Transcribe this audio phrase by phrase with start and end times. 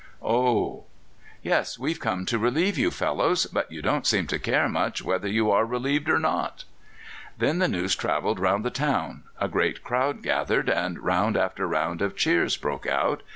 [0.23, 0.85] "Oh!"
[1.43, 5.27] "Yes, we've come to relieve you fellows; but you don't seem to care much whether
[5.27, 6.63] you are relieved or not."
[7.37, 12.01] Then the news travelled round the town; a great crowd gathered, and round after round
[12.01, 13.21] of cheers broke out.